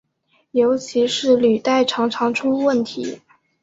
[0.49, 3.19] 尤其是履带常常出问题。